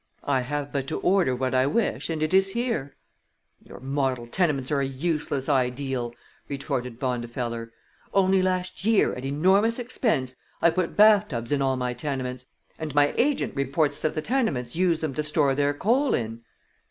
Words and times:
I 0.25 0.41
have 0.41 0.71
but 0.73 0.87
to 0.87 0.99
order 1.01 1.35
what 1.35 1.53
I 1.53 1.67
wish, 1.67 2.09
and 2.09 2.23
it 2.23 2.33
is 2.33 2.53
here." 2.53 2.95
"Your 3.63 3.79
model 3.79 4.25
tenements 4.25 4.71
are 4.71 4.81
a 4.81 4.87
useless 4.87 5.47
ideal," 5.47 6.15
retorted 6.49 6.99
Bondifeller. 6.99 7.69
"Only 8.11 8.41
last 8.41 8.83
year, 8.83 9.13
at 9.13 9.25
enormous 9.25 9.77
expense, 9.77 10.35
I 10.59 10.71
put 10.71 10.97
bath 10.97 11.27
tubs 11.27 11.51
in 11.51 11.61
all 11.61 11.75
my 11.77 11.93
tenements, 11.93 12.47
and 12.79 12.95
my 12.95 13.13
agent 13.15 13.55
reports 13.55 13.99
that 13.99 14.15
the 14.15 14.23
tenants 14.23 14.75
use 14.75 15.01
them 15.01 15.13
to 15.13 15.21
store 15.21 15.53
their 15.53 15.71
coal 15.75 16.15
in." 16.15 16.41